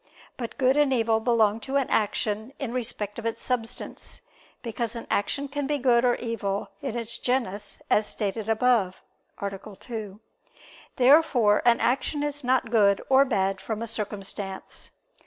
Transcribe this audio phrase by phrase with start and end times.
[0.35, 4.21] But good and evil belong to an action in respect of its substance;
[4.63, 9.03] because an action can be good or evil in its genus as stated above
[9.39, 9.59] (A.
[9.79, 10.19] 2).
[10.95, 14.89] Therefore an action is not good or bad from a circumstance.